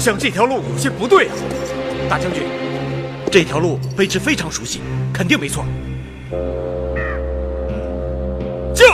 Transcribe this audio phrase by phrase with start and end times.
[0.00, 1.34] 像这条路有些不对啊。
[2.08, 2.42] 大将军，
[3.30, 4.80] 这条路卑职非常熟悉，
[5.12, 5.64] 肯定没错。
[8.74, 8.86] 这，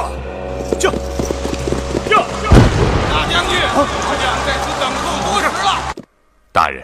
[0.80, 0.90] 这，
[2.08, 2.16] 这，
[3.08, 5.94] 大将军，大将在此等候多时了。
[6.52, 6.82] 大人，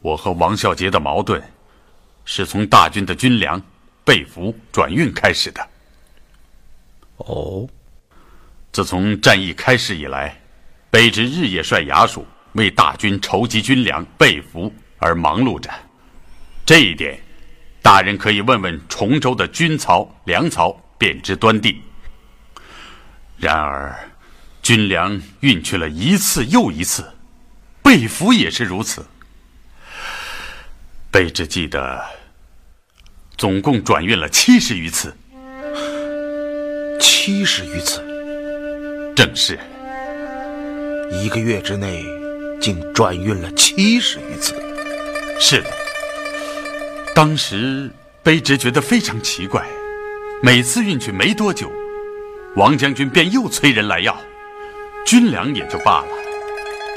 [0.00, 1.42] 我和王孝杰的矛盾，
[2.26, 3.60] 是从大军的军粮、
[4.04, 5.66] 被俘转运开始的。
[7.16, 7.66] 哦，
[8.70, 10.38] 自从战役开始以来，
[10.92, 15.70] 卑职日夜率衙署为大军筹集军粮、被俘而忙碌着。
[16.66, 17.20] 这一点，
[17.82, 21.80] 大人可以问问崇州的军曹、粮曹，便知端地。
[23.36, 23.94] 然而，
[24.62, 27.04] 军粮运去了一次又一次，
[27.82, 29.04] 被俘也是如此。
[31.12, 32.02] 卑职记得，
[33.36, 35.14] 总共转运了七十余次。
[37.00, 38.02] 七十余次，
[39.14, 39.58] 正是。
[41.12, 42.02] 一个月之内，
[42.64, 44.54] 竟转运了七十余次。
[45.38, 45.70] 是的，
[47.14, 47.90] 当时
[48.24, 49.62] 卑职觉得非常奇怪，
[50.42, 51.70] 每次运去没多久，
[52.56, 54.18] 王将军便又催人来要，
[55.04, 56.08] 军粮也就罢了，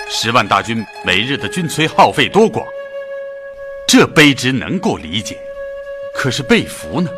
[0.09, 2.65] 十万大军每日的军催耗费多广，
[3.85, 5.37] 这卑职能够理解。
[6.13, 7.11] 可是被俘呢？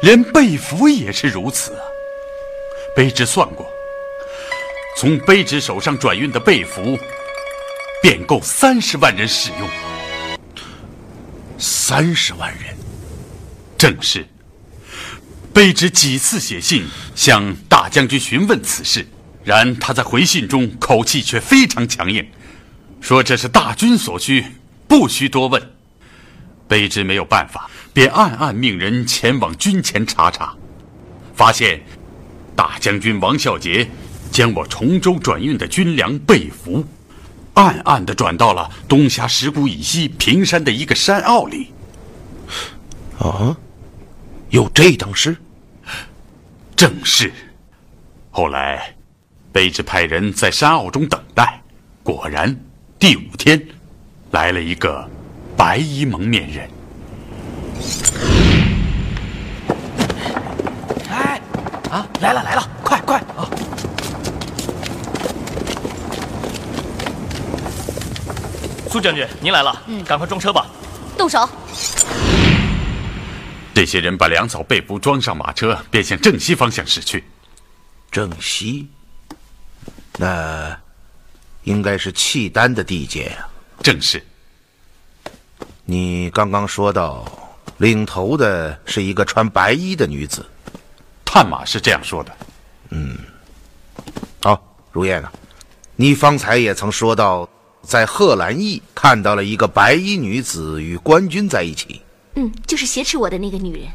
[0.00, 1.82] 连被俘也是如此啊！
[2.94, 3.68] 卑职算过，
[4.96, 6.96] 从卑职手上转运的被俘，
[8.10, 9.68] 便够三十万人使用。
[11.58, 12.74] 三十万人，
[13.76, 14.26] 正是。
[15.52, 19.06] 卑职几次写信向大将军询问此事，
[19.44, 22.26] 然他在回信中口气却非常强硬，
[23.02, 24.42] 说这是大军所需，
[24.86, 25.62] 不需多问。
[26.66, 30.56] 卑职没有办法，便暗暗命人前往军前查查，
[31.34, 31.78] 发现
[32.56, 33.86] 大将军王孝杰
[34.32, 36.82] 将我崇州转运的军粮被俘，
[37.58, 41.72] 暗暗的转到了东峡石谷以西平山的一个山坳里。
[43.18, 43.56] 啊，
[44.50, 45.36] 有这等事？
[46.76, 47.32] 正是。
[48.30, 48.94] 后来，
[49.52, 51.60] 卑职派人在山坳中等待，
[52.04, 52.56] 果然，
[52.96, 53.60] 第五天，
[54.30, 55.10] 来了一个。
[55.56, 56.70] 白衣蒙面人，
[61.10, 61.40] 哎，
[61.90, 63.50] 啊，来了来了，快快啊！
[68.98, 70.66] 苏将军，您来了，嗯，赶快装车吧。
[71.16, 71.48] 动手！
[73.72, 77.22] 这些人把粮草被俘装上马车，便向正西方向驶去。
[78.10, 78.88] 正西，
[80.16, 80.76] 那
[81.62, 83.48] 应该是契丹的地界呀。
[83.84, 84.20] 正是。
[85.84, 87.24] 你刚刚说到，
[87.76, 90.44] 领头的是一个穿白衣的女子，
[91.24, 92.36] 探马是这样说的。
[92.90, 93.16] 嗯，
[94.42, 94.60] 好，
[94.90, 95.32] 如燕啊，
[95.94, 97.48] 你方才也曾说到，
[97.82, 102.02] 在贺兰驿看到了一个白衣女子与官军在一起。
[102.34, 103.88] 嗯，就是挟持我的那个女人。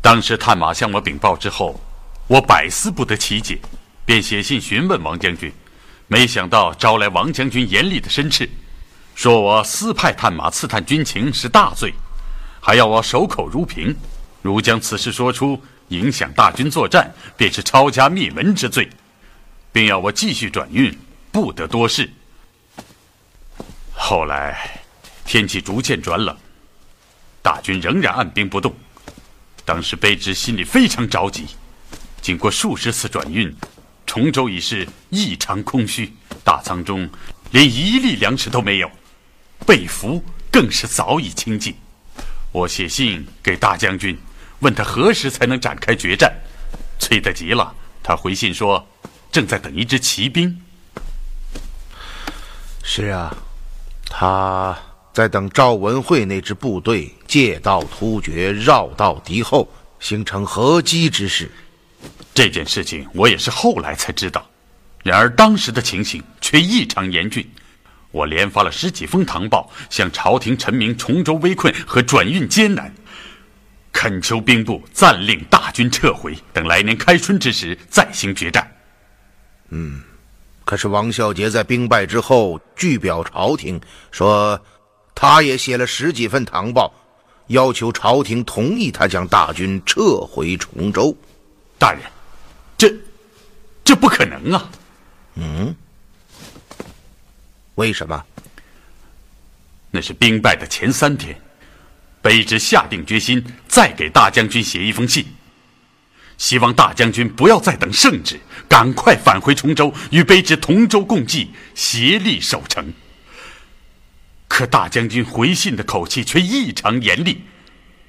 [0.00, 1.80] 当时探马向我禀报之后，
[2.26, 3.58] 我百思不得其解，
[4.04, 5.52] 便写信询问王将军，
[6.06, 8.48] 没想到招来王将军严厉的申斥。
[9.14, 11.92] 说我私派探马刺探军情是大罪，
[12.60, 13.94] 还要我守口如瓶。
[14.42, 18.88] 如将此事说出，影响大军作战，便是抄家灭门之罪，
[19.72, 20.96] 并要我继续转运，
[21.32, 22.08] 不得多事。
[24.00, 24.80] 后来
[25.26, 26.34] 天气逐渐转冷，
[27.42, 28.74] 大军仍然按兵不动。
[29.64, 31.46] 当时卑职心里非常着急。
[32.22, 33.54] 经过数十次转运，
[34.06, 36.14] 崇州已是异常空虚，
[36.44, 37.10] 大仓中
[37.50, 38.90] 连一粒粮食都没有。
[39.66, 41.76] 被俘更是早已清尽。
[42.52, 44.16] 我写信给大将军，
[44.60, 46.32] 问他何时才能展开决战，
[46.98, 47.74] 催得急了。
[48.02, 48.88] 他回信说，
[49.30, 50.62] 正在等一支骑兵。
[52.82, 53.36] 是啊，
[54.08, 54.76] 他
[55.12, 59.70] 在等赵文慧那支部队借道突厥，绕道敌后，
[60.00, 61.50] 形成合击之势。
[62.32, 64.48] 这件事情我也是后来才知道，
[65.02, 67.48] 然而当时的情形却异常严峻。
[68.10, 72.92] 我连发了十几封唐报，向朝廷陈明崇州危困和转运艰难。
[73.92, 78.70] 恳求兵部暂令大军撤回，等来年开春之时再行决战。
[79.70, 80.00] 嗯，
[80.68, 83.80] 可是王孝杰在兵败之后据表朝廷
[84.10, 84.62] 说，
[85.14, 86.92] 他也写了十几份唐报，
[87.46, 91.16] 要求朝廷同意他将大军撤回崇州。
[91.78, 92.02] 大人，
[92.76, 92.94] 这
[93.82, 94.70] 这不可能啊！
[95.36, 95.74] 嗯，
[97.76, 98.22] 为什么？
[99.90, 101.34] 那是兵败的前三天，
[102.22, 105.24] 卑职下定决心再给大将军写一封信，
[106.38, 112.94] 希望大将军不要再等圣旨，赶快返回崇州，与卑职同舟共济，协力守城。
[114.46, 117.42] 可大将军回信的口气却异常严厉，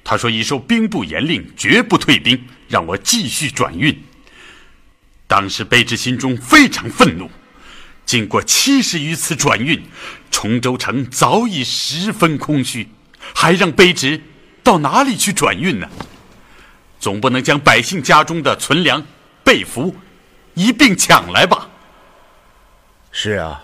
[0.02, 4.02] 他说已受兵部严令，绝不退兵，让我继续转运。
[5.26, 7.30] 当时卑职心中非常愤怒。
[8.06, 9.80] 经过七十余次转运，
[10.30, 12.88] 崇州城早已十分空虚，
[13.34, 14.20] 还让卑职
[14.62, 15.88] 到哪里去转运呢？
[17.00, 19.02] 总不能将百姓家中的存粮、
[19.42, 19.96] 被服
[20.54, 21.68] 一并抢来吧？
[23.10, 23.60] 是啊，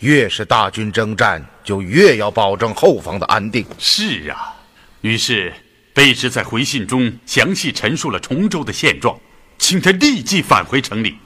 [0.00, 3.66] 越是大军征战，就越要保证后方的安定。
[3.78, 4.54] 是啊，
[5.00, 5.52] 于是
[5.94, 9.18] 卑职在回信中详细陈述了崇州的现状，
[9.56, 11.16] 请他立即返回城里。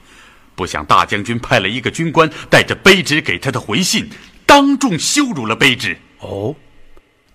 [0.55, 4.09] 不想大将军派了一个军官带着卑职给他的回信，
[4.45, 5.97] 当众羞辱了卑职。
[6.19, 6.55] 哦，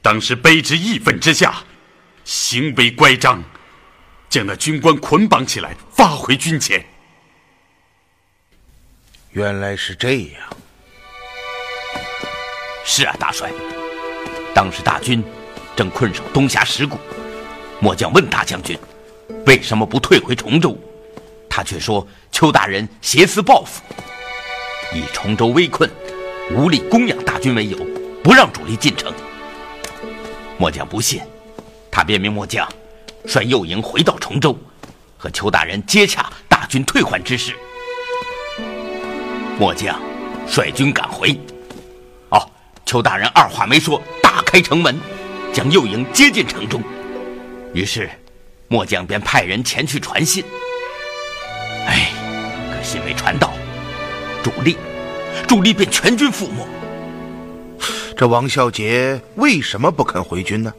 [0.00, 1.62] 当时卑职义愤之下，
[2.24, 3.42] 行为乖张，
[4.28, 6.84] 将那军官捆绑起来发回军前。
[9.30, 10.56] 原来是这样。
[12.84, 13.50] 是啊，大帅，
[14.54, 15.22] 当时大军
[15.76, 16.98] 正困守东峡石谷，
[17.80, 18.78] 末将问大将军，
[19.46, 20.76] 为什么不退回崇州？
[21.50, 23.82] 他却说：“邱大人挟私报复，
[24.94, 25.90] 以崇州危困，
[26.52, 27.76] 无力供养大军为由，
[28.22, 29.12] 不让主力进城。”
[30.56, 31.20] 末将不信，
[31.90, 32.66] 他便命末将
[33.24, 34.56] 率右营回到崇州，
[35.16, 37.54] 和邱大人接洽大军退还之事。
[39.58, 40.00] 末将
[40.46, 41.38] 率军赶回，
[42.30, 42.38] 哦，
[42.86, 44.98] 邱大人二话没说，大开城门，
[45.52, 46.82] 将右营接进城中。
[47.74, 48.08] 于是，
[48.68, 50.44] 末将便派人前去传信。
[51.86, 52.12] 哎，
[52.72, 53.52] 可信没传到，
[54.42, 54.76] 主力，
[55.46, 56.66] 主力便全军覆没。
[58.16, 60.72] 这王孝杰为什么不肯回军呢？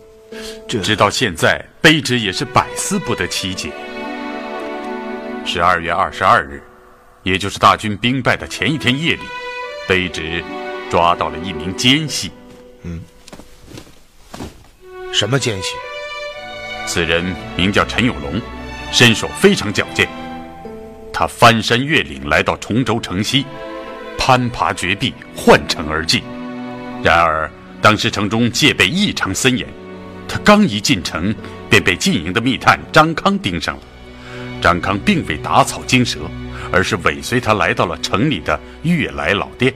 [0.70, 3.72] 这直到现在，卑职也是百思不得其解。
[5.44, 6.62] 十二月二十二日，
[7.24, 9.22] 也就是大军兵败的前一天夜里，
[9.88, 10.44] 卑职
[10.92, 12.32] 抓到了一名奸细。
[12.84, 13.02] 嗯，
[15.12, 15.74] 什么奸细？
[16.86, 17.26] 此人
[17.58, 18.40] 名叫陈有龙，
[18.92, 20.08] 身手非常矫健。
[21.12, 23.44] 他翻山越岭来到崇州城西，
[24.20, 26.22] 攀爬绝壁，换城而进。
[27.04, 27.50] 然而
[27.82, 29.68] 当时城中戒备异常森严，
[30.30, 31.36] 他刚一进城，
[31.70, 33.82] 便被禁营的密探张康盯上了。
[34.62, 36.20] 张康并未打草惊蛇，
[36.72, 39.74] 而是尾随他来到了城里的悦来老店。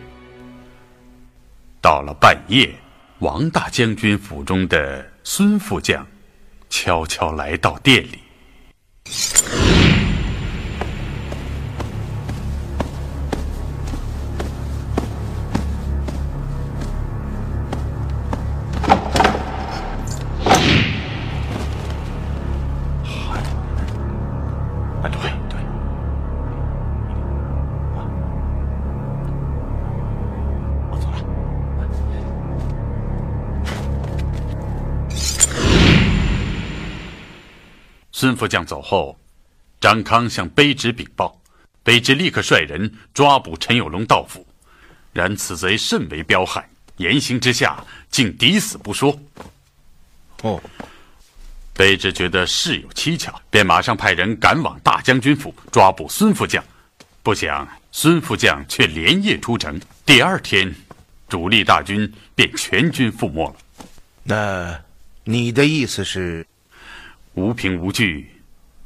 [1.81, 2.69] 到了半夜，
[3.19, 6.05] 王大将军府中的孙副将
[6.69, 8.19] 悄悄来到店里。
[38.43, 39.17] 副将走后，
[39.79, 41.39] 张康向卑职禀报，
[41.81, 44.45] 卑职立刻率人抓捕陈有龙到府。
[45.13, 49.17] 然此贼甚为彪悍，言行之下竟抵死不说。
[50.41, 50.61] 哦，
[51.73, 56.61] 卑职觉得事有蹊跷，便马上派人赶往大将军府抓捕孙副将。
[57.21, 60.75] 不想孙副将却连夜出城，第二天，
[61.29, 63.55] 主力大军便全军覆没了。
[64.23, 64.77] 那
[65.23, 66.45] 你的意思是？
[67.35, 68.29] 无凭无据，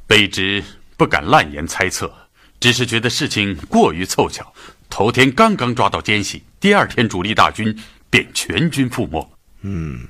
[0.07, 0.63] 卑职
[0.95, 2.13] 不敢滥言猜测，
[2.59, 4.53] 只是觉得事情过于凑巧。
[4.89, 7.77] 头天刚刚抓到奸细，第二天主力大军
[8.09, 9.29] 便全军覆没。
[9.61, 10.07] 嗯，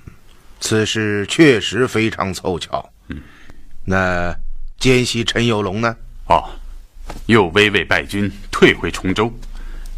[0.60, 2.94] 此事确实非常凑巧。
[3.08, 3.20] 嗯，
[3.86, 4.36] 那
[4.77, 5.96] 奸细陈有龙呢？
[6.27, 6.48] 哦，
[7.25, 9.34] 又微微败军，退回崇州。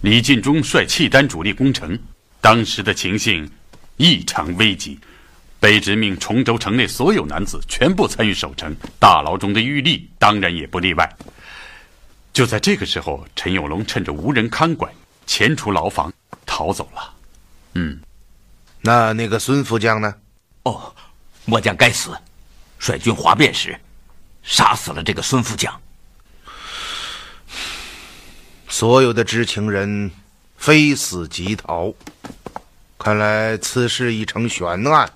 [0.01, 1.99] 李进忠率契丹主力攻城，
[2.39, 3.51] 当时的情形
[3.97, 4.97] 异常危急。
[5.59, 11.17] 卑职命崇州城内所有男子全部参与守城，大牢中的狱吏当然也不例外。
[12.31, 14.89] 就在这个时候，陈永龙趁着无人看管，
[15.25, 16.13] 潜出牢房
[16.45, 17.13] 逃走了。
[17.73, 17.99] 嗯，
[18.81, 20.15] 那那个孙副将呢？
[20.63, 20.95] 哦，
[21.43, 22.11] 末将该死，
[22.77, 23.77] 率军哗变时，
[24.43, 25.81] 杀死了这个孙副将。
[28.69, 30.09] 所有的知情人
[30.55, 31.93] 非死即逃，
[32.97, 35.11] 看来此事已成悬案。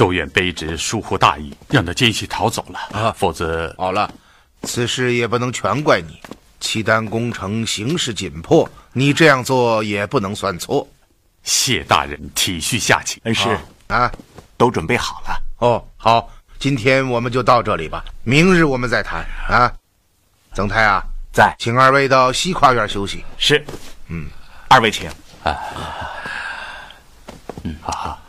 [0.00, 3.14] 都怨卑职疏忽大意，让那奸细逃走了啊！
[3.18, 4.10] 否则，好了，
[4.62, 6.18] 此事也不能全怪你。
[6.58, 10.88] 契丹攻城形势紧迫，你这样做也不能算错。
[11.42, 13.54] 谢大人体恤下情，恩师
[13.88, 14.10] 啊，
[14.56, 15.42] 都准备好了。
[15.58, 19.70] 哦，好，今天我们就到这里吧，明日我们再谈啊。
[20.54, 21.04] 曾太啊。
[21.30, 23.22] 在，请二位到西跨院休息。
[23.36, 23.62] 是，
[24.08, 24.26] 嗯，
[24.68, 25.10] 二位请。
[25.44, 25.54] 啊，
[27.64, 28.19] 嗯，好。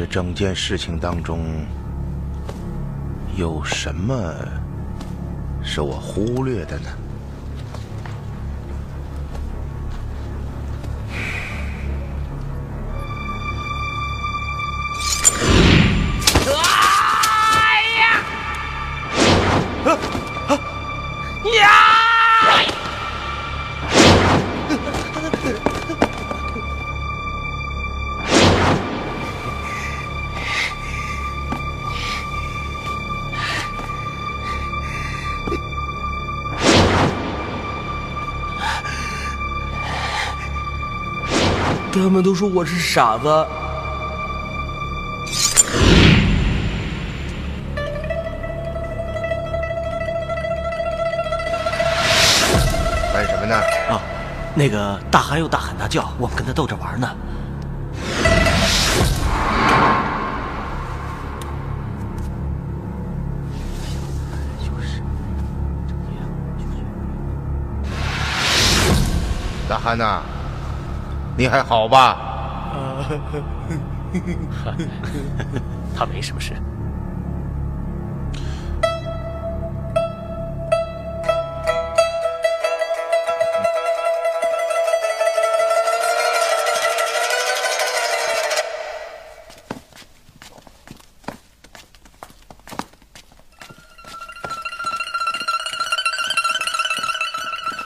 [0.00, 1.44] 这整件事情当中，
[3.36, 4.34] 有什么
[5.62, 6.88] 是我忽略的呢？
[41.92, 43.46] 他们都说我是傻子。
[53.12, 53.56] 干什么呢？
[53.90, 54.00] 啊，
[54.54, 57.08] 那个大汗又大喊大叫，我们跟他逗着玩呢。
[64.58, 65.02] 就是
[69.68, 70.22] 大汗呐。
[71.40, 72.18] 你还好吧？
[75.96, 76.52] 他没什么事。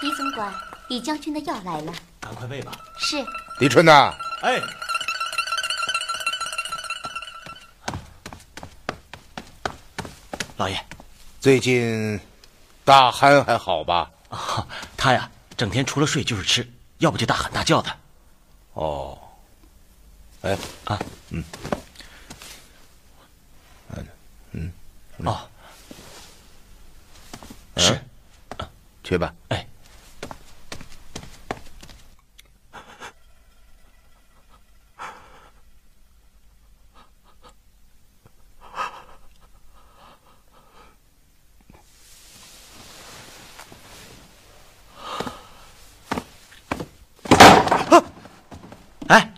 [0.03, 0.53] 李总管，
[0.89, 2.73] 李将军的药来了，赶快喂吧。
[2.99, 3.25] 是。
[3.61, 4.61] 李春呐，哎，
[10.57, 10.77] 老爷，
[11.41, 12.19] 最近
[12.85, 14.11] 大憨还好吧？
[14.29, 14.67] 啊，
[14.99, 16.69] 他呀，整天除了睡就是吃，
[16.99, 17.97] 要不就大喊大叫的。
[18.73, 19.17] 哦，
[20.43, 20.59] 哎。
[20.85, 20.99] 啊，
[21.31, 21.45] 嗯，
[23.91, 24.07] 嗯。
[24.51, 24.73] 嗯，
[25.19, 25.49] 哦，
[27.77, 28.01] 是，
[29.05, 29.33] 去吧。
[29.49, 29.64] 哎。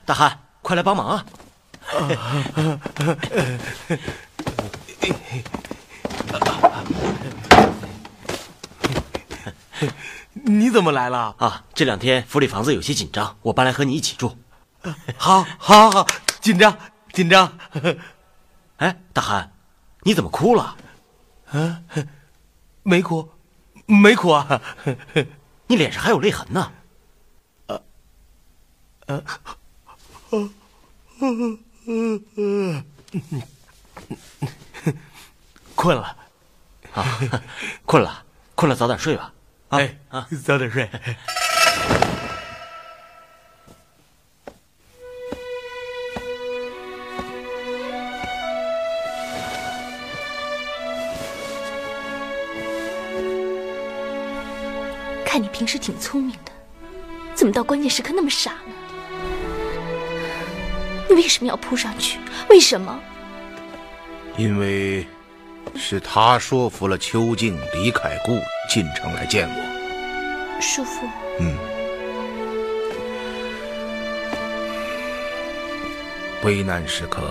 [0.06, 1.26] 大汉，快来帮忙啊！
[10.32, 11.34] 你怎么来了？
[11.38, 14.38] 啊，这两天府里房子有些紧张，我搬来和你一起住。
[15.18, 16.06] 好，好，好，
[16.40, 16.78] 紧张，
[17.12, 17.58] 紧张。
[18.76, 19.50] 哎，大汉，
[20.02, 20.76] 你怎么哭了？
[21.50, 21.82] 啊，
[22.84, 23.28] 没哭，
[23.86, 24.62] 没哭啊。
[25.66, 26.70] 你脸上还有泪痕呢。
[27.66, 27.82] 呃，
[29.06, 29.22] 呃。
[30.32, 30.54] 嗯
[31.20, 32.84] 嗯嗯嗯，
[35.74, 36.16] 困了。
[36.94, 37.20] 啊，
[37.86, 39.32] 困了，困了，早点睡吧。
[39.68, 40.88] 哎啊，早点睡。
[55.24, 56.52] 看你平时挺聪明的，
[57.34, 58.72] 怎么到关键时刻那么傻呢？
[61.08, 62.18] 你为什么要扑上去？
[62.48, 62.98] 为什么？
[64.36, 65.06] 因为
[65.74, 70.60] 是他说服了邱静、李凯固进城来见我。
[70.60, 71.06] 叔父，
[71.38, 71.56] 嗯，
[76.44, 77.22] 危难时刻，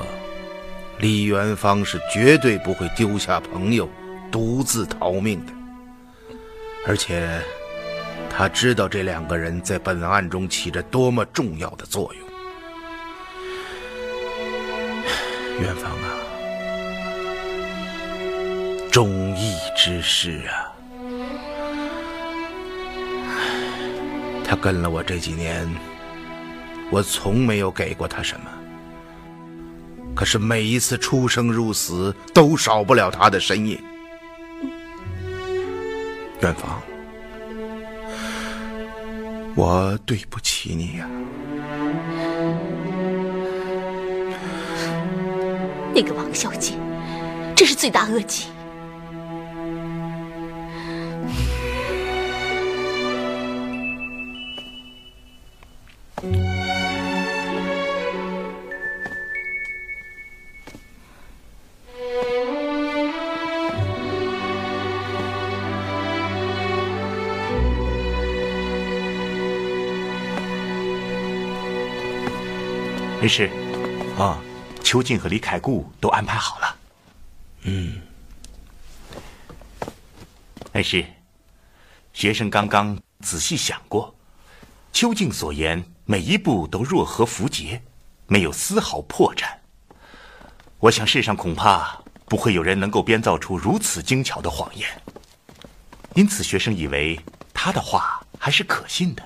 [0.99, 3.89] 李元芳是绝对不会丢下朋友，
[4.31, 5.51] 独自逃命的。
[6.87, 7.41] 而且，
[8.29, 12.24] 他知道这两个人在本案中起着多么重要的作用。
[15.59, 16.07] 元芳啊，
[18.91, 20.67] 忠义之士啊，
[24.43, 25.65] 他跟了我这几年，
[26.91, 28.49] 我从没有给过他什么。
[30.13, 33.81] 可是每一次出生入死，都少不了他的身影。
[36.41, 36.81] 元芳，
[39.55, 41.09] 我对不起你呀。
[45.95, 46.73] 那个王小姐，
[47.55, 48.47] 这是罪大恶极。
[73.21, 73.49] 没事，
[74.85, 76.77] 邱静和李凯固都安排好了。
[77.63, 77.99] 嗯，
[80.73, 81.03] 恩师，
[82.13, 84.15] 学生刚刚仔细想过，
[84.93, 87.81] 邱静所言每一步都若合符节，
[88.27, 89.51] 没有丝毫破绽。
[90.77, 94.87] 我想世上恐怕不会有人能够编造出如此精巧的谎言，
[96.13, 97.19] 因此学生以为
[97.55, 99.23] 他的话还是可信的。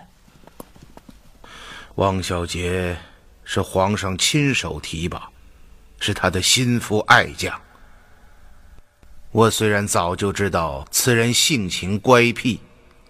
[1.95, 2.97] 汪小杰
[3.43, 5.29] 是皇上亲手提拔。
[5.99, 7.59] 是他的心腹爱将。
[9.31, 12.59] 我虽然早就知道此人性情乖僻、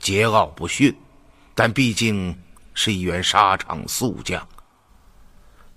[0.02, 0.94] 桀骜不驯，
[1.56, 2.38] 但毕竟
[2.74, 4.46] 是一员沙场宿将。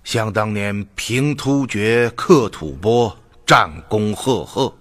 [0.03, 4.77] 想当年平突厥、克吐蕃，战功赫赫。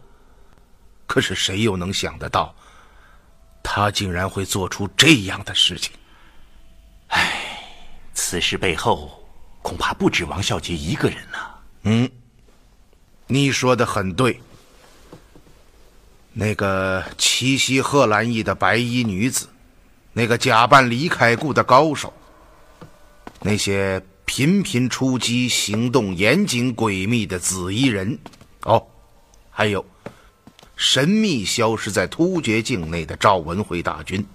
[1.06, 2.56] 可是谁又能想得到，
[3.62, 5.94] 他竟然会做出这样的事情？
[7.10, 7.67] 唉，
[8.15, 9.24] 此事背后
[9.62, 11.38] 恐怕不止王孝杰一个人呢。
[11.84, 12.12] 嗯。
[13.34, 14.38] 你说的很对。
[16.34, 19.48] 那个奇袭贺兰义的白衣女子，
[20.12, 22.12] 那个假扮李凯固的高手，
[23.39, 28.20] 那些频频出击、行动严谨诡秘的紫衣人，
[28.63, 28.86] 哦，
[29.50, 29.86] 还有
[30.76, 34.26] 神秘消失在突厥境内的赵文辉大军，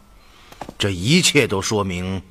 [0.78, 2.22] 这一切都说明，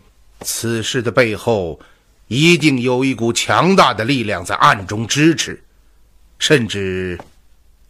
[0.41, 1.79] 此事的背后
[2.27, 5.61] 一定有一股强大的力量在暗中支持。
[6.37, 7.17] 甚至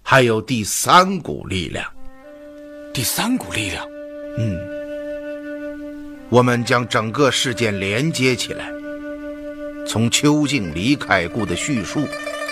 [0.01, 1.85] 还有第三股力量。
[2.93, 3.85] 第三股力量，
[4.37, 4.57] 嗯，
[6.29, 8.71] 我们将整个事件连接起来，
[9.85, 12.07] 从邱静、李凯固的叙述，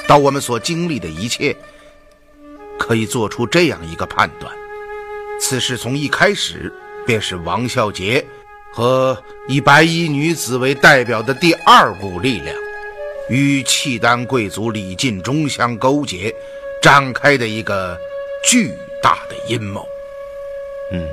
[0.05, 1.55] 到我们所经历的一切，
[2.77, 4.53] 可以做出这样一个判断：
[5.39, 6.69] 此事从一开始
[7.05, 8.25] 便是王孝杰
[8.73, 12.53] 和以白衣女子为代表的第二股力量。
[13.29, 16.33] 与契丹贵族李进忠相勾结，
[16.81, 17.97] 展开的一个
[18.43, 19.87] 巨大的阴谋。
[20.91, 21.07] 嗯，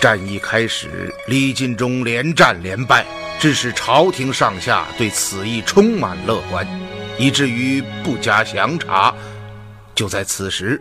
[0.00, 3.04] 战役开始，李进忠连战连败，
[3.40, 6.66] 致使朝廷上下对此役充满乐观，
[7.18, 9.14] 以至于不加详查。
[9.94, 10.80] 就在此时，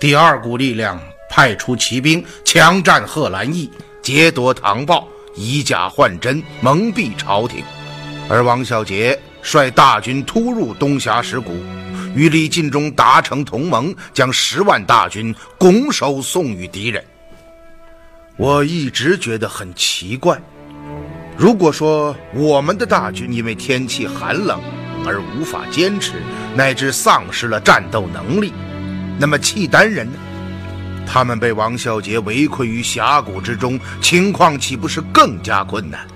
[0.00, 3.70] 第二股力量派出骑兵强占贺兰驿，
[4.02, 5.06] 劫夺唐报。
[5.34, 7.64] 以假换真，蒙蔽朝廷，
[8.28, 11.56] 而王孝杰率大军突入东峡石谷，
[12.14, 17.02] 与李进忠达成同盟，将十万大军拱手送与敌人。
[18.36, 20.40] 我一直觉得很奇怪，
[21.36, 24.60] 如果说我们的大军因为天气寒冷
[25.06, 26.22] 而无法坚持，
[26.54, 28.52] 乃至丧失了战斗能力，
[29.18, 30.18] 那么契丹人呢？
[31.06, 36.06] 他们被王孝杰围困于峡谷之中，情况岂不是更加困难？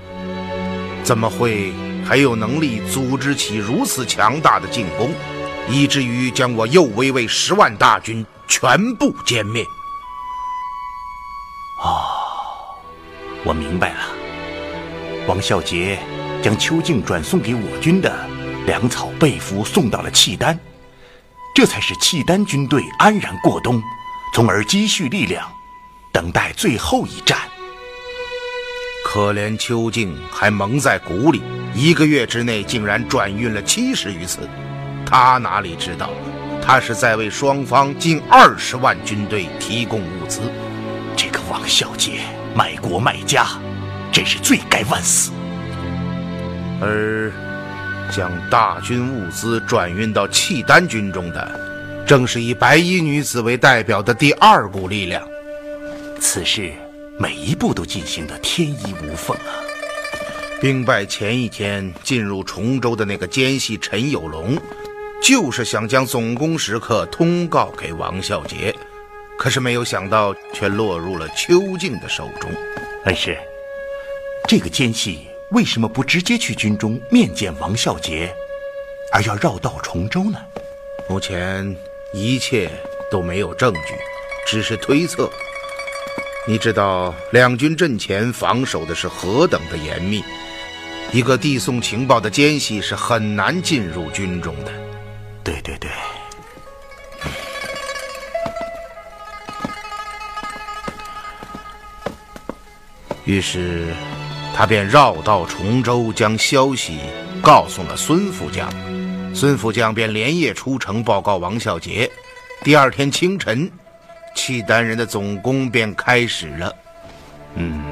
[1.03, 1.73] 怎么会
[2.05, 5.13] 还有能力组织起如此强大的进攻？
[5.69, 9.65] 以至于将我右卫卫十万大军全部歼灭。
[11.83, 12.07] 哦，
[13.45, 13.99] 我明白了。
[15.27, 15.99] 王孝杰
[16.41, 18.17] 将邱静转送给我军的
[18.65, 20.57] 粮草被俘送到了契丹，
[21.53, 23.83] 这才使契丹军队安然过冬，
[24.37, 25.51] 从而积蓄力量，
[26.13, 27.39] 等待最后一战。
[29.03, 31.41] 可怜邱静还蒙在鼓里，
[31.75, 34.47] 一个月之内竟然转运了七十余次。
[35.07, 36.11] 他哪里知道，
[36.61, 40.43] 他是在为双方近二十万军队提供物资。
[41.17, 42.21] 这个王孝杰
[42.55, 43.47] 卖国卖家，
[44.13, 45.33] 真是罪该万死。
[46.83, 47.33] 而
[48.15, 51.66] 将大军物资转运到契丹军中的，
[52.07, 55.29] 正是以白衣女子为代表的第二股力量。
[56.21, 56.73] 此事
[57.19, 59.59] 每一步都进行得天衣无缝啊！
[60.61, 64.57] 兵败前一天进入崇州的那个奸细陈有龙。
[65.23, 68.73] 就是想将总攻时刻通告给王孝杰，
[69.39, 72.51] 可是没有想到却落入了邱静的手中。
[73.07, 73.37] 恩师，
[74.47, 78.33] 这个奸细为什么不直接去军中面见王孝杰，
[79.11, 80.39] 而要绕道崇州呢？
[81.09, 81.75] 目前
[82.19, 82.71] 一切
[83.11, 83.95] 都没有证据，
[84.47, 85.31] 只是推测。
[86.49, 90.25] 你知道两军阵前防守的是何等的严密，
[91.13, 94.73] 一个递送情报的奸细是很难进入军中的。
[95.45, 95.91] 对对对，
[103.27, 103.95] 于是
[104.55, 106.99] 他便绕道崇州，将消息
[107.43, 108.67] 告诉了孙副将。
[109.37, 112.11] 孙副将便连夜出城报告王孝杰。
[112.65, 113.71] 第二天清晨，
[114.35, 116.75] 契丹人的总攻便开始了。
[117.55, 117.85] 嗯，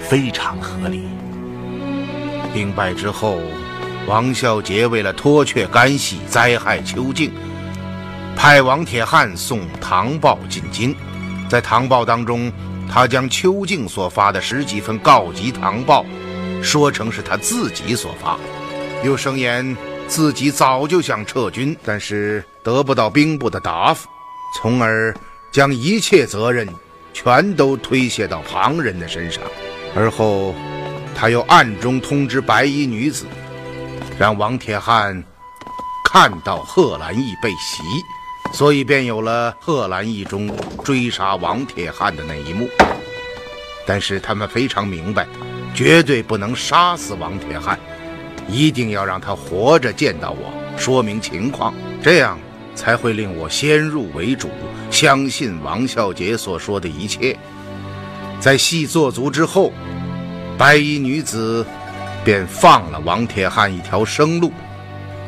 [0.00, 1.02] 非常合理。
[2.54, 3.38] 兵败之后。
[4.06, 7.32] 王孝杰为了脱却干系，灾害邱静，
[8.36, 10.94] 派王铁汉送唐报进京。
[11.48, 12.52] 在唐报当中，
[12.86, 16.04] 他将邱静所发的十几份告急唐报，
[16.62, 18.38] 说成是他自己所发，
[19.02, 19.74] 又声言
[20.06, 24.08] 自己早就想撤军，但是得不到兵部的答复，
[24.56, 25.14] 从而
[25.52, 26.68] 将一切责任
[27.12, 29.42] 全都推卸到旁人的身上。
[29.96, 30.54] 而后，
[31.14, 33.26] 他又暗中通知白衣女子。
[34.16, 35.20] 让王铁汉
[36.04, 37.82] 看到贺兰义被袭，
[38.52, 42.68] 所以便有了贺兰义中追杀王铁汉的那一幕。
[43.84, 45.26] 但是他们非常明白，
[45.74, 47.76] 绝对不能杀死王铁汉，
[48.48, 52.38] 一定要让他活着见到我，说明情况，这样
[52.74, 54.50] 才会令我先入为主，
[54.90, 57.36] 相信王孝杰所说的一切。
[58.40, 59.72] 在戏做足之后，
[60.58, 61.64] 白衣女子。
[62.24, 64.50] 便放了王铁汉一条生路，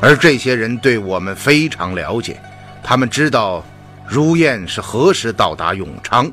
[0.00, 2.40] 而这些人对我们非常了解，
[2.82, 3.62] 他们知道
[4.08, 6.32] 如燕是何时到达永昌，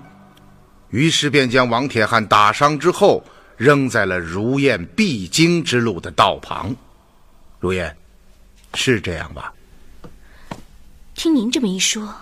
[0.90, 3.22] 于是便将王铁汉打伤之后
[3.58, 6.76] 扔在了如燕必经之路的道旁。
[7.60, 7.96] 如燕，
[8.74, 9.54] 是这样吧？
[11.16, 12.14] 听您这么一说，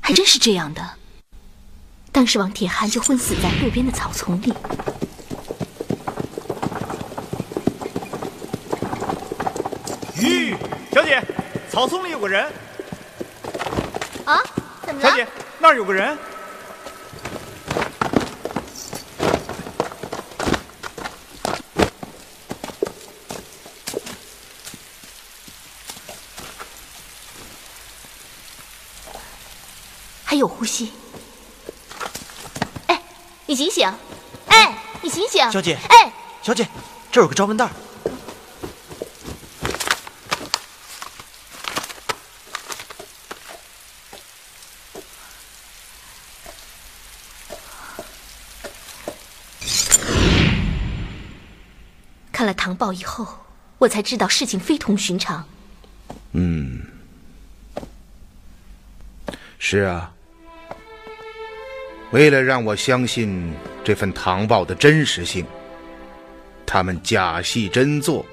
[0.00, 0.82] 还真是这样的。
[2.12, 4.52] 当时王铁汉就昏死在路边的草丛里。
[10.14, 10.54] 吁，
[10.92, 11.22] 小姐，
[11.70, 12.44] 草丛里有个人。
[14.24, 14.38] 啊？
[14.86, 15.08] 怎么了？
[15.08, 15.26] 小姐，
[15.58, 16.16] 那儿有个人。
[30.34, 30.90] 还有呼吸。
[32.88, 33.00] 哎，
[33.46, 33.88] 你醒醒！
[34.48, 35.48] 哎，你醒醒！
[35.52, 36.68] 小姐，哎，小姐，
[37.12, 37.70] 这有个招蚊袋。
[52.32, 53.24] 看了唐报以后，
[53.78, 55.46] 我才知道事情非同寻常。
[56.32, 56.84] 嗯，
[59.60, 60.10] 是啊。
[62.14, 65.44] 为了让我相信这份唐报的真实性，
[66.64, 68.24] 他们假戏真做，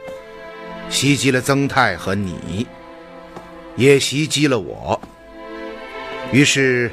[0.87, 2.67] 袭击了曾泰和你，
[3.75, 5.01] 也袭击了我。
[6.31, 6.91] 于是，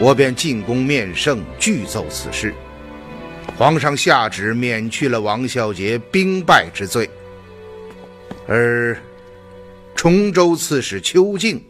[0.00, 2.52] 我便进宫面圣，具奏此事。
[3.56, 7.08] 皇上下旨免去了王孝杰兵败之罪，
[8.48, 9.00] 而
[9.94, 11.62] 崇州刺史邱静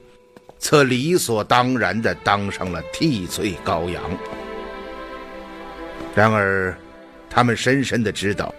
[0.59, 4.03] 则理所当然地当上了替罪羔羊。
[6.19, 6.77] 然而，
[7.31, 8.53] 他们深深的知道，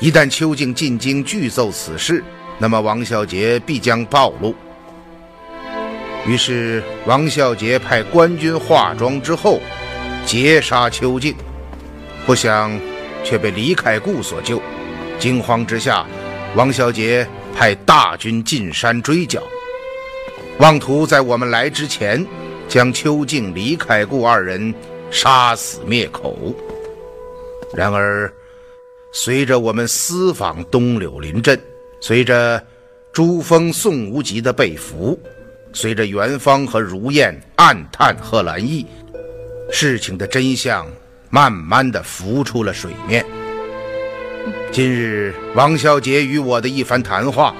[0.00, 2.24] 一旦邱静进京具奏此事，
[2.58, 4.52] 那么王孝杰必将暴露。
[6.26, 9.60] 于是王孝杰派官军化妆之后，
[10.26, 11.36] 劫杀邱静，
[12.26, 12.76] 不想
[13.22, 14.60] 却被李凯固所救。
[15.20, 16.04] 惊慌之下，
[16.56, 17.24] 王孝杰
[17.56, 19.40] 派大军进山追剿，
[20.58, 22.26] 妄图在我们来之前
[22.66, 24.74] 将邱静、李凯固二人
[25.12, 26.52] 杀死灭口。
[27.74, 28.32] 然而，
[29.12, 31.58] 随着我们私访东柳林镇，
[32.00, 32.62] 随着
[33.12, 35.18] 朱峰、宋无极的被俘，
[35.72, 38.86] 随着元芳和如燕暗探贺兰义，
[39.70, 40.86] 事情的真相
[41.30, 43.24] 慢慢的浮出了水面。
[44.70, 47.54] 今日王小杰与我的一番谈话，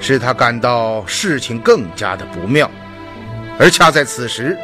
[0.00, 2.68] 使他感到事情更加的不妙，
[3.58, 4.56] 而恰在此时，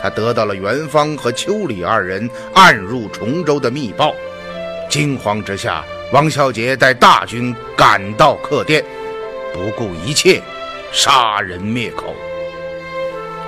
[0.00, 4.14] 他得到了元芳和秋里二人暗入崇州的密报。
[4.88, 8.84] 惊慌之下，王孝杰带大军赶到客店，
[9.52, 10.42] 不顾一切，
[10.92, 12.14] 杀人灭口。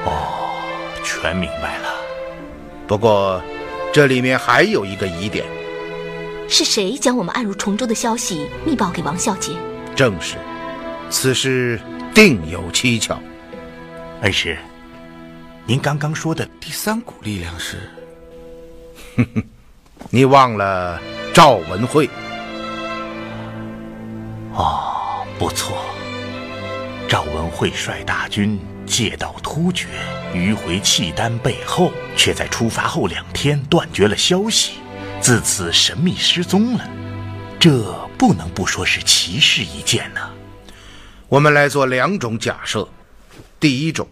[0.05, 0.61] 哦，
[1.03, 1.89] 全明白了。
[2.87, 3.43] 不过，
[3.93, 5.45] 这里面还有一个疑点：
[6.49, 9.53] 是谁将我们暗入崇州的消息密报给王孝杰？
[9.97, 10.37] 正是，
[11.09, 11.81] 此事
[12.15, 13.21] 定有蹊跷。
[14.23, 14.59] 恩师，
[15.65, 17.77] 您刚刚说的第三股力量是？
[19.17, 19.45] 哼哼，
[20.13, 21.01] 你忘了。
[21.33, 22.11] 赵文慧，
[24.53, 25.85] 哦，不错。
[27.09, 29.87] 赵文慧率大军借道突厥，
[30.35, 34.73] 迂回契丹背后，却在出发后两天断绝了消息，
[35.21, 36.85] 自此神秘失踪了。
[37.61, 40.21] 这不能不说是奇事一件呢。
[41.29, 42.89] 我们来做两种假设：
[43.61, 44.09] 第一种，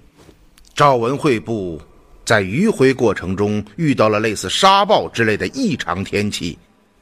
[0.77, 1.83] 赵文慧部
[2.29, 6.59] 在迂回过程中遇到了类似沙暴之类的异常天气。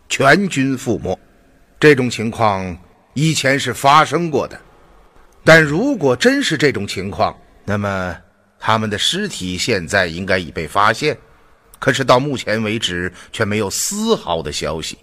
[0.09, 1.19] 全军覆没，
[1.81, 2.79] 这种情况
[3.15, 4.57] 以前是发生过的。
[5.43, 8.17] 但如果真是这种情况，那么
[8.61, 11.19] 他们的尸体现在应该已被发现，
[11.81, 14.97] 可是到目前为止却没有丝毫的消息。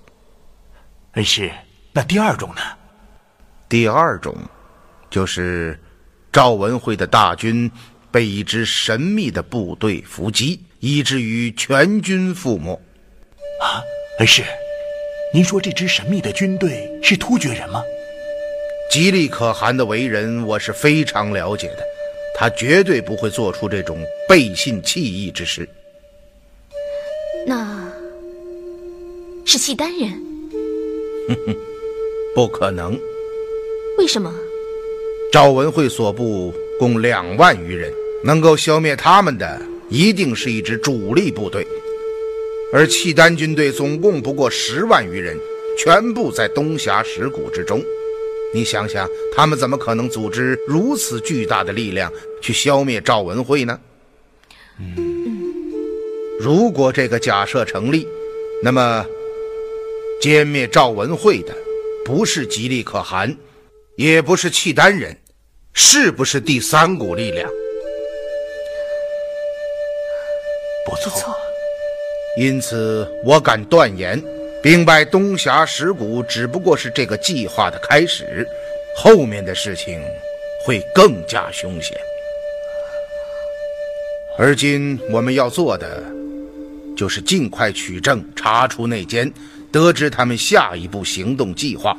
[1.16, 1.52] 恩师，
[1.92, 2.62] 那第二种呢？
[3.68, 4.34] 第二种，
[5.10, 5.78] 就是
[6.32, 7.70] 赵文慧的大军
[8.14, 12.80] 被一支神秘的部队伏击，以至于全军覆没。
[13.60, 13.82] 啊，
[14.20, 14.44] 恩师。
[15.34, 17.82] 您说这支神秘的军队是突厥人吗？
[18.92, 21.84] 吉利可汗的为人我是非常了解的，
[22.36, 23.98] 他绝对不会做出这种
[24.30, 25.68] 背信弃义之事。
[27.48, 27.92] 那
[29.44, 30.12] 是契丹人？
[31.30, 31.56] 哼哼，
[32.36, 32.96] 不可能。
[33.98, 34.32] 为什么？
[35.32, 37.92] 赵文会所部共两万余人，
[38.24, 41.68] 能够消灭他们的，一定是一支主力部队。
[42.72, 45.38] 而契丹军队总共不过十万余人，
[45.78, 47.84] 全部在东峡石谷之中。
[48.54, 53.80] 你想想，他们怎么可能组织如此巨大的力量去消灭赵文慧呢？
[54.80, 55.12] 嗯
[56.40, 58.08] 如果这个假设成立，
[58.62, 59.06] 那么
[60.22, 61.56] 歼灭赵文慧的
[62.04, 63.38] 不是吉利可汗，
[63.96, 65.16] 也不是契丹人，
[65.74, 67.50] 是不是第三股力量？
[70.86, 71.36] 不错。
[72.38, 74.22] 因此，我敢断言，
[74.62, 78.48] 兵败东峡石谷只不过是这个计划的开始，
[78.96, 80.04] 后面的事情
[80.66, 81.96] 会更加凶险。
[84.38, 86.04] 而今我们要做的，
[86.98, 89.32] 就是尽快取证，查出内奸，
[89.72, 91.96] 得知他们下一步行动计划，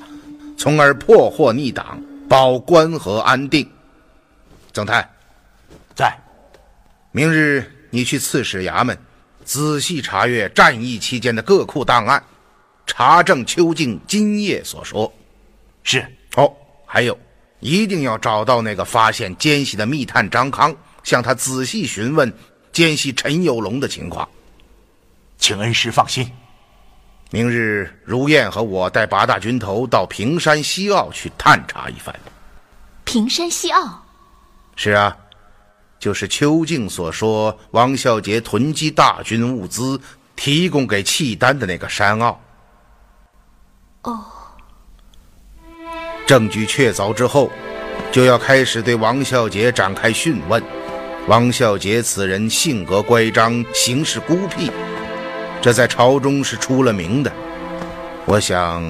[0.58, 3.70] 从而破获逆党，保关河安定。
[4.72, 5.08] 曾泰，
[5.94, 6.12] 在。
[7.12, 8.98] 明日你去刺史衙门。
[9.44, 12.20] 仔细查阅战役期间的各库档案，
[12.86, 15.12] 查证邱静今夜所说。
[15.84, 16.04] 是
[16.34, 16.52] 哦，
[16.84, 17.16] 还有，
[17.60, 22.32] 一定要找到那个发现奸细的密探张康，向他仔细询问
[22.72, 24.28] 奸细陈有龙的情况。
[25.38, 26.28] 请恩师放心，
[27.30, 32.12] 明日如燕和我带八大军头到平山西澳去探查一番。
[33.04, 34.04] 平山西澳，
[34.74, 35.16] 是啊。
[36.04, 39.98] 就是邱静所说，王孝杰囤积大军物资，
[40.36, 42.38] 提供给契丹的那个山坳。
[44.02, 44.22] 哦，
[46.26, 47.50] 证据确凿之后，
[48.12, 50.62] 就要开始对王孝杰展开讯问。
[51.26, 54.70] 王孝杰此人性格乖张，行事孤僻，
[55.62, 57.32] 这在朝中是出了名的。
[58.26, 58.82] 我想，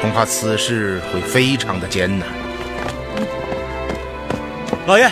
[0.00, 2.28] 恐怕此事会非常的艰难。
[4.84, 5.08] 老爷。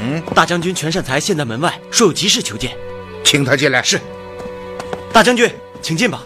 [0.00, 2.76] 嗯，大将军全善才现在门外，说有急事求见，
[3.24, 3.82] 请他进来。
[3.82, 4.00] 是，
[5.12, 5.48] 大将军，
[5.80, 6.22] 请进吧。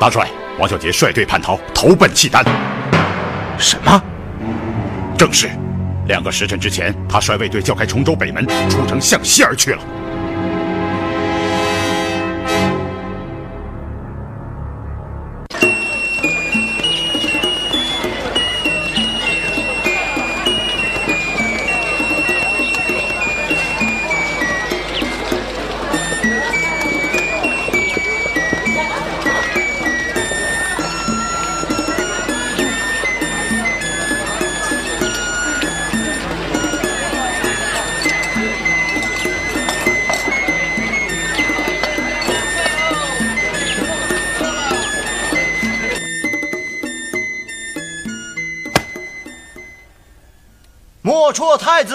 [0.00, 2.44] 大帅，王小杰率队叛逃，投奔契丹。
[3.58, 4.02] 什么？
[5.16, 5.48] 正是。
[6.08, 9.82] 两个时辰之前，他率卫队叫开崇州北门，出城向西而去了。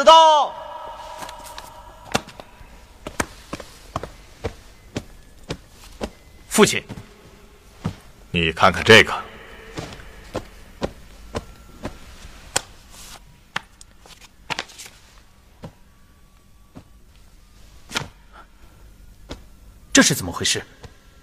[0.07, 0.53] 到。
[6.47, 6.81] 父亲，
[8.31, 9.13] 你看看这个，
[19.91, 20.65] 这是怎么回事？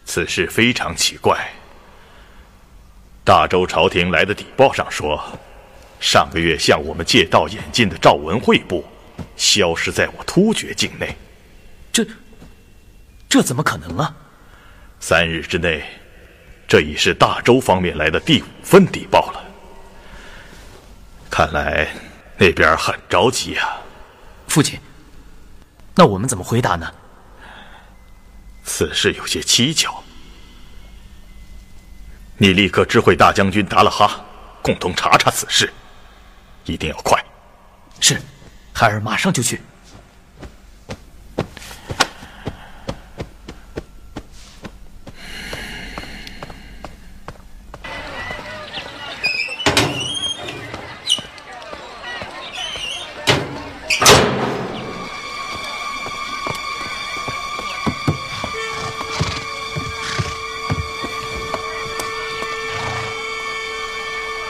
[0.04, 1.50] 此事非常奇怪。
[3.24, 5.20] 大周朝廷来的底报上说，
[6.00, 8.84] 上个月向我们借道演进的赵文惠部，
[9.36, 11.16] 消失在我突厥境内。
[11.92, 12.06] 这，
[13.28, 14.14] 这怎么可能啊？
[15.00, 15.84] 三日之内，
[16.66, 19.44] 这已是大周方面来的第五份邸报了。
[21.30, 21.88] 看来
[22.38, 23.80] 那边很着急啊。
[24.48, 24.78] 父亲，
[25.94, 26.92] 那我们怎么回答呢？
[28.64, 30.02] 此事有些蹊跷，
[32.38, 34.24] 你立刻知会大将军达拉哈，
[34.62, 35.70] 共同查查此事，
[36.64, 37.22] 一定要快。
[38.00, 38.20] 是，
[38.72, 39.60] 孩儿马上就去。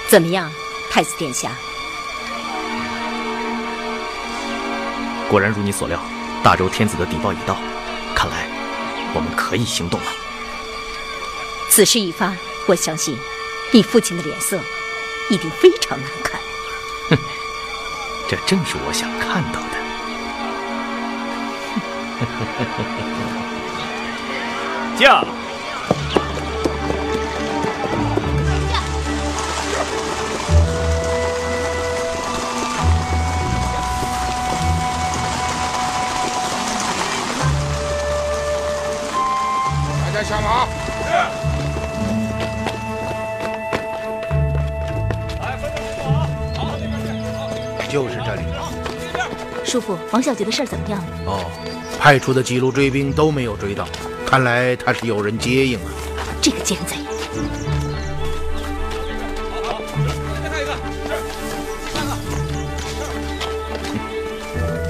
[0.06, 0.48] 怎么样，
[0.92, 1.50] 太子殿下？
[5.34, 6.00] 果然如你所料，
[6.44, 7.56] 大周天子的底报已到，
[8.14, 8.46] 看来
[9.12, 10.06] 我们可以行动了。
[11.68, 12.32] 此事一发，
[12.68, 13.18] 我相信
[13.72, 14.60] 你父亲的脸色
[15.28, 16.40] 一定非常难看。
[17.10, 17.18] 哼，
[18.28, 19.74] 这正是我想看到的。
[24.96, 25.24] 驾！
[40.24, 40.66] 下马。
[47.88, 48.42] 就是这里。
[49.64, 51.06] 叔父，王小杰的事儿怎么样了？
[51.26, 51.44] 哦，
[52.00, 53.86] 派出的几路追兵都没有追到，
[54.26, 55.90] 看来他是有人接应啊。
[56.40, 56.96] 这个奸贼！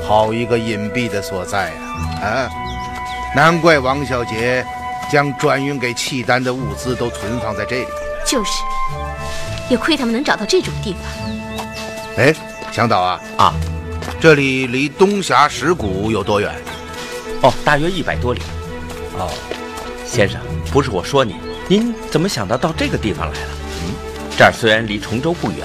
[0.07, 1.73] 好一个隐蔽的所在
[2.21, 2.27] 啊！
[2.27, 2.51] 啊，
[3.35, 4.65] 难怪王小杰
[5.15, 7.87] 将转运给契丹的物资都存放在这里。
[8.27, 8.51] 就是，
[9.71, 11.03] 也亏他们能找到这种地方。
[12.17, 12.35] 哎，
[12.73, 13.55] 强导啊啊，
[14.21, 16.53] 这里离东峡石谷有多远？
[17.43, 18.43] 哦，大约一百多里。
[19.17, 19.31] 哦，
[20.05, 20.41] 先生，
[20.73, 21.37] 不是我说您，
[21.69, 23.51] 您怎么想到到这个地方来了？
[23.85, 23.95] 嗯，
[24.37, 25.65] 这儿虽然离崇州不远，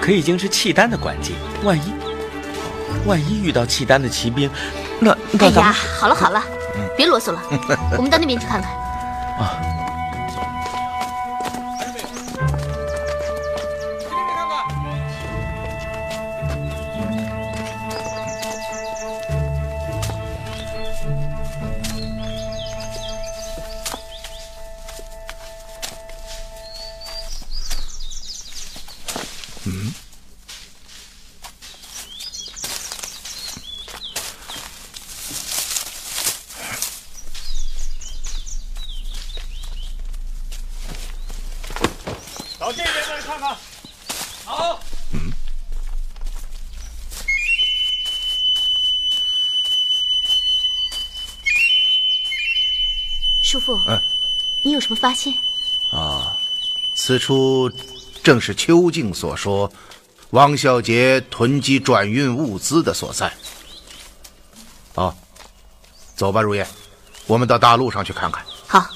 [0.00, 1.92] 可已经是契丹的管境，万一……
[3.04, 4.50] 万一遇到契丹的骑兵，
[4.98, 6.42] 那那哎呀，好了好了，
[6.96, 7.40] 别啰嗦了，
[7.96, 8.70] 我们到那边去看看。
[9.38, 9.52] 啊，
[54.86, 55.34] 什么发现？
[55.90, 56.38] 啊，
[56.94, 57.68] 此处
[58.22, 59.68] 正是邱静所说
[60.30, 63.32] 王孝杰囤积转运物资的所在。
[64.94, 65.12] 好，
[66.14, 66.64] 走吧，如烟，
[67.26, 68.44] 我们到大路上去看看。
[68.68, 68.86] 好。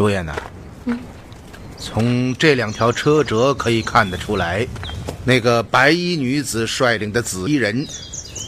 [0.00, 0.34] 如烟呐，
[0.86, 0.98] 嗯，
[1.76, 4.66] 从这两条车辙可以看得出来，
[5.26, 7.86] 那个白衣女子率领的紫衣人，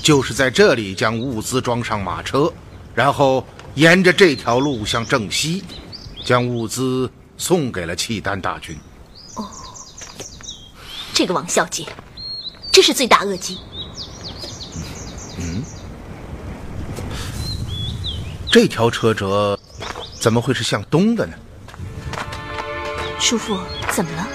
[0.03, 2.51] 就是在这里将物资装上马车，
[2.95, 5.63] 然后沿着这条路向正西，
[6.25, 8.75] 将物资送给了契丹大军。
[9.35, 9.45] 哦，
[11.13, 11.85] 这个王小姐，
[12.71, 13.59] 真是罪大恶极。
[15.37, 15.63] 嗯，
[18.51, 19.59] 这条车辙
[20.23, 21.35] 怎么会是向东的呢？
[23.19, 23.59] 叔父，
[23.91, 24.29] 怎么了？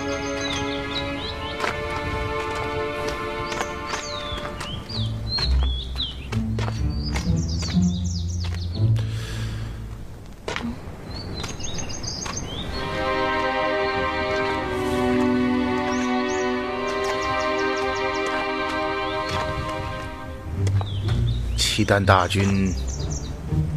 [21.56, 22.74] 契丹大军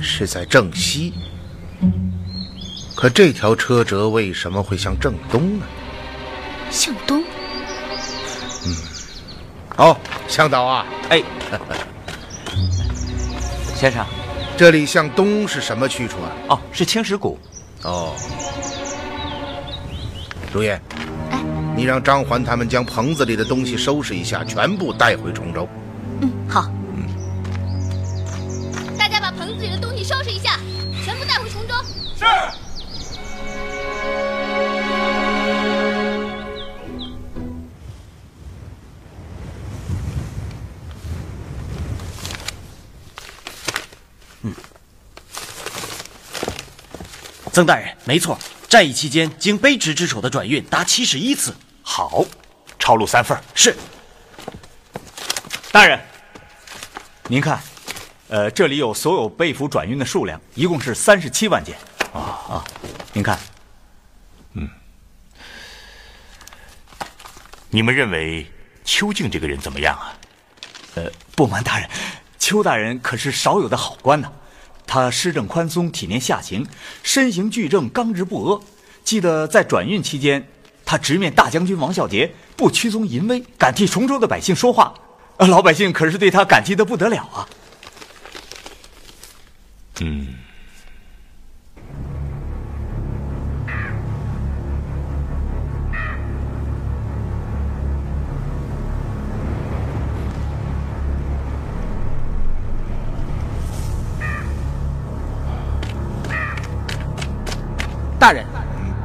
[0.00, 1.14] 是在正西。
[3.01, 5.64] 可这条车辙为什么会向正东呢？
[6.70, 7.24] 向东。
[8.66, 8.76] 嗯，
[9.78, 9.96] 哦，
[10.28, 11.22] 向导啊，哎，
[13.74, 14.05] 先生，
[14.55, 16.30] 这里向东是什么去处啊？
[16.51, 17.38] 哦，是青石谷。
[17.84, 18.14] 哦，
[20.53, 20.78] 如烟，
[21.30, 21.42] 哎，
[21.74, 25.66] 你让张环他们将棚子里的东西收拾一下，全部带回崇州。
[26.20, 26.70] 嗯，好。
[47.53, 48.38] 曾大人，没错，
[48.68, 51.55] 战役期间经卑职之手的转运达七十一次。
[51.82, 52.24] 好，
[52.78, 53.36] 抄录三份。
[53.55, 53.76] 是。
[55.72, 56.01] 大人，
[57.26, 57.61] 您看，
[58.28, 61.76] 呃，这里有所有被俘转运的数量，一共是三十七万件。
[62.12, 62.64] 啊啊，
[63.12, 63.38] 您看，
[64.55, 64.68] 嗯，
[67.68, 68.51] 你们认为
[68.84, 70.14] 邱静这个人怎么样啊？
[70.94, 71.88] 呃，不瞒大人，
[72.38, 74.30] 邱大人可是少有的好官呐。
[74.93, 76.66] 他施政宽松，体面下行，
[77.05, 78.61] 身形巨正，刚直不阿。
[79.05, 80.45] 记得在转运期间，
[80.84, 84.93] 他直面大将军王孝杰，不屈从淫威，敢替崇州的百姓说话，
[85.38, 87.49] 老百姓可是对他感激的不得了啊。
[90.01, 90.34] 嗯。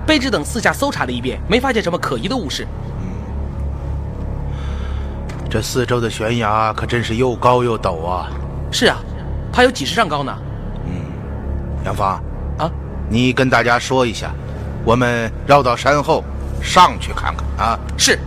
[0.08, 2.68] 卑职等四下搜查了一遍，没发现什么可疑的物事。
[3.02, 3.08] 嗯
[5.50, 8.28] 这四周的悬崖可真是又高又陡啊！
[8.74, 8.98] 是啊，
[9.54, 10.38] 怕有几十丈高呢。
[10.86, 10.92] 嗯，
[11.86, 12.22] 杨芳
[12.58, 12.70] 啊，
[13.10, 14.32] 你跟大家说一下，
[14.84, 16.26] 我们绕到山后
[16.62, 17.80] 上去看看啊。
[17.98, 18.20] 是。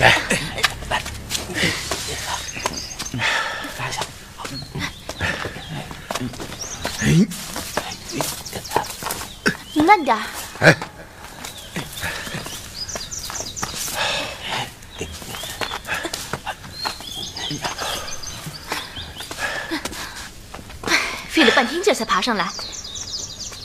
[0.00, 0.12] 来。
[7.04, 7.24] 哎，
[10.14, 10.18] 你慢点。
[10.60, 10.76] 哎，
[21.28, 22.46] 费了半天劲才爬上来，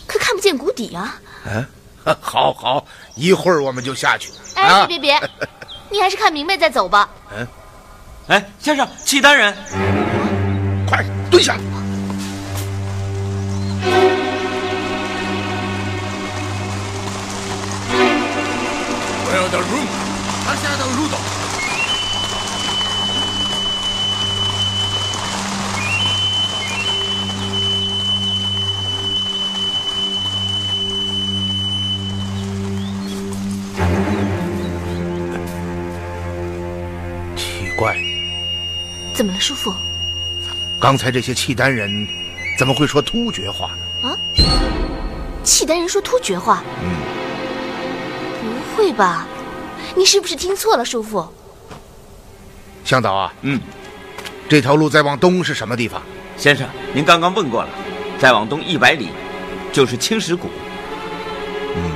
[0.07, 1.19] 可看不见谷底啊。
[1.45, 1.65] 嗯，
[2.21, 2.85] 好好，
[3.15, 4.31] 一会儿我们就下去。
[4.55, 5.29] 哎，别别别，
[5.91, 7.09] 你还是看明白再走吧。
[7.35, 7.47] 嗯，
[8.27, 9.55] 哎，先生，契丹人，
[10.87, 11.57] 快蹲下。
[20.57, 21.11] 他下到 room。
[37.35, 37.95] 奇怪，
[39.13, 39.73] 怎么了，叔父？
[40.79, 42.07] 刚才这些契丹人
[42.57, 44.09] 怎么会说突厥话呢？
[44.09, 44.17] 啊，
[45.43, 46.63] 契丹人说突厥话？
[46.81, 46.89] 嗯，
[48.41, 49.27] 不会吧？
[49.97, 51.27] 你是不是听错了，叔父？
[52.85, 53.59] 向导啊，嗯，
[54.47, 55.99] 这条路再往东是什么地方？
[56.37, 57.69] 先生，您刚刚问过了，
[58.19, 59.09] 再往东一百里
[59.73, 60.49] 就是青石谷。
[61.75, 61.91] 嗯，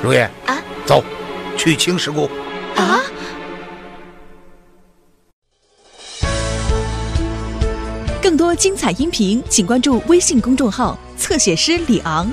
[0.00, 1.02] 如烟啊，走，
[1.58, 2.30] 去青石谷。
[2.76, 3.00] 啊！
[8.22, 12.30] 更多精彩音频，请关注微信公众号“侧写师李昂”。